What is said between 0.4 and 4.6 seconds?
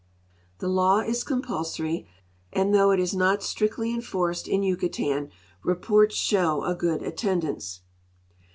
The law is compulsorj', and though it is not strictly •enforced